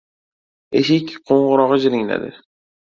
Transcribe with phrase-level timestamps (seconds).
[0.81, 2.37] Eshik qo‘ng‘irog‘i jiringladi.